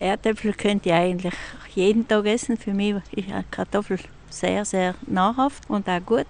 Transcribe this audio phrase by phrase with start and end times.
[0.00, 1.34] Erdäpfel könnt ihr eigentlich
[1.74, 2.56] jeden Tag essen.
[2.56, 3.98] Für mich ist Kartoffel
[4.30, 6.26] sehr, sehr nahrhaft und auch gut.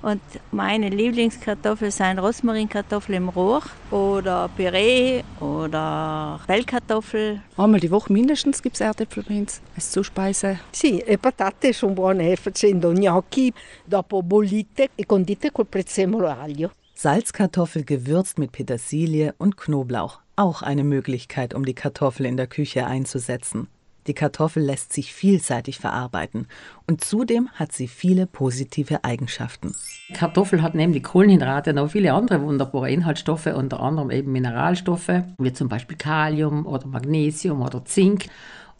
[0.00, 3.60] Und meine Lieblingskartoffeln sind Rosmarinkartoffeln im Rohr
[3.90, 7.42] oder Püree oder Bellkartoffel.
[7.58, 10.58] Einmal die Woche mindestens gibt es Erdäpfel bei uns als Zuspeise.
[10.72, 13.52] Sì, e patate sono buone facendo gnocchi,
[13.84, 16.70] dopo bollite e condite col prezzemolo aglio.
[16.94, 20.20] Salzkartoffel gewürzt mit Petersilie und Knoblauch.
[20.40, 23.68] Auch eine Möglichkeit, um die Kartoffel in der Küche einzusetzen.
[24.06, 26.46] Die Kartoffel lässt sich vielseitig verarbeiten
[26.86, 29.74] und zudem hat sie viele positive Eigenschaften.
[30.14, 35.52] Kartoffel hat neben die Kohlenhydrate noch viele andere wunderbare Inhaltsstoffe, unter anderem eben Mineralstoffe, wie
[35.52, 38.24] zum Beispiel Kalium oder Magnesium oder Zink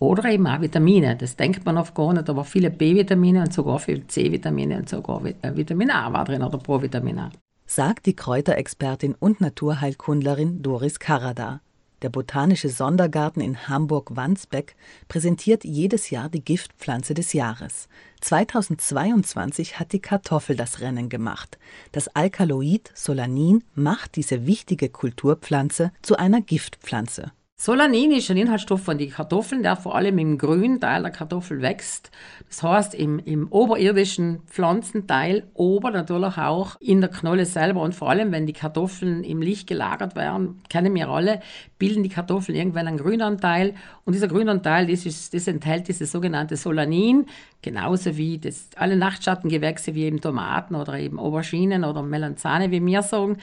[0.00, 1.14] oder eben auch Vitamine.
[1.14, 5.22] Das denkt man oft gar nicht, aber viele B-Vitamine und sogar viele C-Vitamine und sogar
[5.22, 7.30] Vitamin A war drin oder Provitamin A.
[7.76, 11.60] Sagt die Kräuterexpertin und Naturheilkundlerin Doris Karada.
[12.02, 14.76] Der Botanische Sondergarten in Hamburg-Wandsbek
[15.08, 17.88] präsentiert jedes Jahr die Giftpflanze des Jahres.
[18.20, 21.58] 2022 hat die Kartoffel das Rennen gemacht.
[21.90, 27.32] Das Alkaloid Solanin macht diese wichtige Kulturpflanze zu einer Giftpflanze.
[27.56, 31.62] Solanin ist ein Inhaltsstoff von den Kartoffeln, der vor allem im grünen Teil der Kartoffel
[31.62, 32.10] wächst.
[32.48, 37.82] Das heißt, im, im oberirdischen Pflanzenteil, ober natürlich auch in der Knolle selber.
[37.82, 41.40] Und vor allem, wenn die Kartoffeln im Licht gelagert werden, kennen wir alle,
[41.86, 43.74] bilden die Kartoffeln irgendwann einen Grünanteil.
[44.04, 47.26] Und dieser Grünanteil, das, ist, das enthält dieses sogenannte Solanin,
[47.62, 53.02] genauso wie das, alle Nachtschattengewächse wie eben Tomaten oder eben Auberginen oder Melanzane, wie wir
[53.02, 53.38] sagen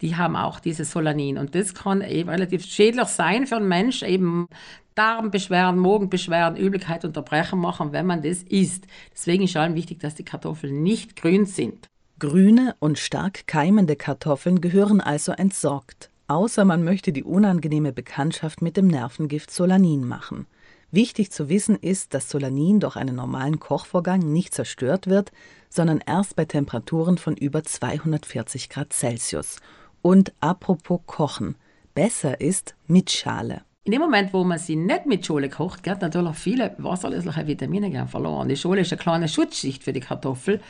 [0.00, 1.38] die haben auch dieses Solanin.
[1.38, 4.46] Und das kann eben relativ schädlich sein für einen Mensch, eben
[4.94, 8.86] Darmbeschwerden, Magenbeschwerden, Übelkeit, Unterbrechen machen, wenn man das isst.
[9.12, 11.88] Deswegen ist allem wichtig, dass die Kartoffeln nicht grün sind.
[12.18, 18.76] Grüne und stark keimende Kartoffeln gehören also entsorgt, außer man möchte die unangenehme Bekanntschaft mit
[18.76, 20.46] dem Nervengift Solanin machen.
[20.90, 25.32] Wichtig zu wissen ist, dass Solanin durch einen normalen Kochvorgang nicht zerstört wird,
[25.68, 29.56] sondern erst bei Temperaturen von über 240 Grad Celsius
[30.02, 31.56] und apropos Kochen,
[31.94, 33.62] besser ist mit Schale.
[33.86, 38.06] In dem Moment, wo man sie nicht mit Schale kocht, geht natürlich viele wasserlösliche Vitamine
[38.08, 38.48] verloren.
[38.48, 40.60] Die Schale ist eine kleine Schutzschicht für die Kartoffel.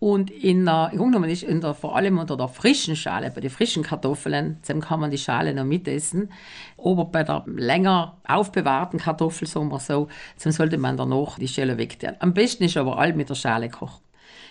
[0.00, 3.50] Und in der, genommen ist in der, vor allem unter der frischen Schale, bei den
[3.50, 6.30] frischen Kartoffeln, dann kann man die Schale noch mitessen.
[6.76, 10.08] Aber bei der länger aufbewahrten Kartoffel, sagen wir so,
[10.42, 12.14] dann sollte man danach die Schale wegtun.
[12.20, 14.07] Am besten ist aber all mit der Schale kochen.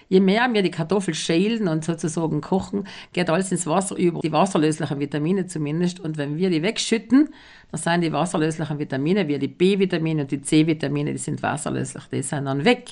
[0.09, 4.31] Je mehr wir die Kartoffel schälen und sozusagen kochen, geht alles ins Wasser über, die
[4.31, 5.99] wasserlöslichen Vitamine zumindest.
[5.99, 7.29] Und wenn wir die wegschütten,
[7.71, 12.21] dann sind die wasserlöslichen Vitamine, wie die B-Vitamine und die C-Vitamine, die sind wasserlöslich, die
[12.21, 12.89] sind dann weg.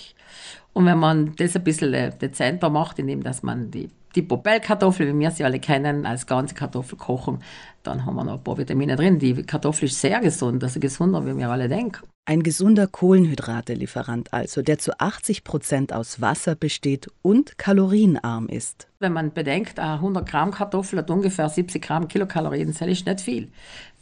[0.74, 5.08] Und wenn man das ein bisschen äh, dezenter macht, indem dass man die, die Popelkartoffel,
[5.08, 7.40] wie wir sie alle kennen, als ganze Kartoffel kochen,
[7.84, 9.18] dann haben wir noch ein paar Vitamine drin.
[9.18, 12.06] Die Kartoffel ist sehr gesund, also gesunder, wie wir alle denken.
[12.28, 18.88] Ein gesunder Kohlenhydratelieferant also, der zu 80 Prozent aus Wasser besteht und kalorienarm ist.
[18.98, 23.52] Wenn man bedenkt, 100 Gramm Kartoffel hat ungefähr 70 Gramm Kilokalorien, das ist nicht viel.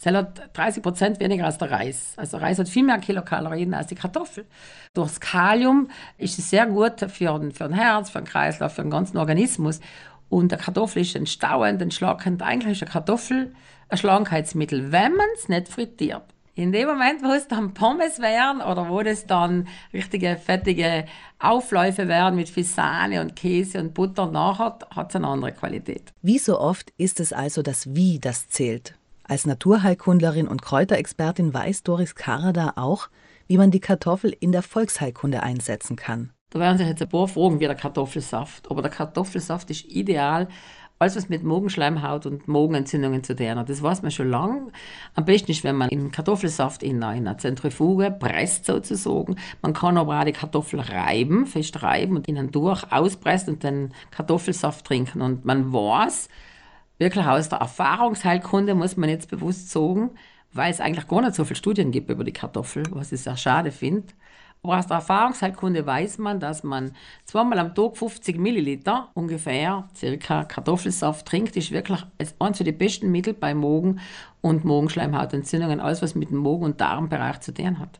[0.01, 2.13] Das hat 30 Prozent weniger als der Reis.
[2.15, 4.45] Also Reis hat viel mehr Kilokalorien als die Kartoffel.
[4.93, 8.91] Durchs Kalium ist es sehr gut für, für ein Herz, für den Kreislauf, für den
[8.91, 9.81] ganzen Organismus.
[10.29, 12.41] Und der Kartoffel ist entstauend, entschlackend.
[12.41, 13.53] Eigentlich ist eine Kartoffel
[13.89, 16.32] ein Schlankheitsmittel, wenn man es nicht frittiert.
[16.55, 21.05] In dem Moment, wo es dann Pommes wären oder wo das dann richtige fettige
[21.39, 26.13] Aufläufe wären mit viel Sahne und Käse und Butter nachher, hat es eine andere Qualität.
[26.21, 28.95] Wie so oft ist es also das Wie, das zählt.
[29.23, 33.09] Als Naturheilkundlerin und Kräuterexpertin weiß Doris Karada auch,
[33.47, 36.33] wie man die Kartoffel in der Volksheilkunde einsetzen kann.
[36.51, 38.69] Da werden sich jetzt ein paar fragen, wie der Kartoffelsaft.
[38.69, 40.47] Aber der Kartoffelsaft ist ideal
[41.03, 43.69] alles was mit Magenschleimhaut und Magenentzündungen zu tun hat.
[43.69, 44.71] Das weiß man schon lange.
[45.15, 49.35] Am besten ist, wenn man den Kartoffelsaft in einer Zentrifuge presst sozusagen.
[49.61, 53.93] Man kann aber auch die Kartoffel reiben, fest reiben und innen durch auspresst und den
[54.11, 55.21] Kartoffelsaft trinken.
[55.21, 56.29] Und man weiß,
[56.97, 60.11] wirklich aus der Erfahrungsheilkunde muss man jetzt bewusst sagen,
[60.53, 63.37] weil es eigentlich gar nicht so viele Studien gibt über die Kartoffel, was ich sehr
[63.37, 64.13] schade finde.
[64.65, 66.93] Aus der Erfahrungsheilkunde weiß man, dass man
[67.25, 72.05] zweimal am Tag 50 Milliliter ungefähr, circa Kartoffelsaft trinkt, ist wirklich
[72.39, 73.99] eines der besten Mittel bei Magen-
[74.39, 77.99] und Magenschleimhautentzündungen, alles was mit dem Magen- und Darmbereich zu tun hat.